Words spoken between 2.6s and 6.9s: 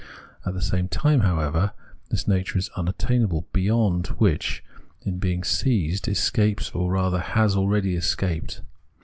the miattainable' beyond' which, in being seized, escapes